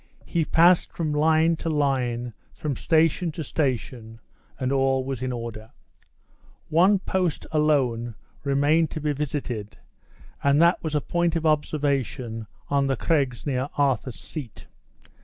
[0.25, 4.19] He passed from line to line, from station to station,
[4.59, 5.69] and all was in order.
[6.69, 9.77] One post alone remained to be visited,
[10.43, 14.65] and that was a point of observation on the craigs near Arthur's Seat.